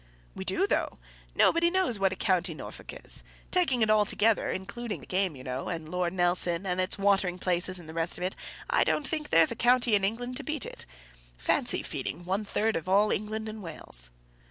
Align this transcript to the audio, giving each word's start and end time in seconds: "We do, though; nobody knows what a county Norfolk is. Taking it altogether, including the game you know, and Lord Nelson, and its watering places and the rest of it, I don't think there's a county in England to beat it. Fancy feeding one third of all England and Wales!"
"We 0.33 0.45
do, 0.45 0.65
though; 0.65 0.97
nobody 1.35 1.69
knows 1.69 1.99
what 1.99 2.11
a 2.11 2.15
county 2.15 2.55
Norfolk 2.55 2.91
is. 3.05 3.23
Taking 3.51 3.83
it 3.83 3.89
altogether, 3.91 4.49
including 4.49 4.99
the 4.99 5.05
game 5.05 5.35
you 5.35 5.43
know, 5.43 5.67
and 5.69 5.87
Lord 5.87 6.11
Nelson, 6.13 6.65
and 6.65 6.81
its 6.81 6.97
watering 6.97 7.37
places 7.37 7.77
and 7.77 7.87
the 7.87 7.93
rest 7.93 8.17
of 8.17 8.23
it, 8.23 8.35
I 8.67 8.83
don't 8.83 9.07
think 9.07 9.29
there's 9.29 9.51
a 9.51 9.55
county 9.55 9.93
in 9.93 10.03
England 10.03 10.37
to 10.37 10.43
beat 10.43 10.65
it. 10.65 10.87
Fancy 11.37 11.83
feeding 11.83 12.25
one 12.25 12.43
third 12.43 12.75
of 12.75 12.89
all 12.89 13.11
England 13.11 13.47
and 13.47 13.61
Wales!" 13.61 14.09